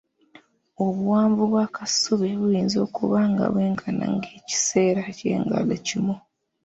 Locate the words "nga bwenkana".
3.31-4.05